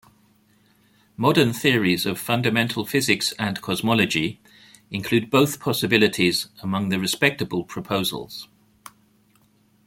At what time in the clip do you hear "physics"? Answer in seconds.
2.87-3.33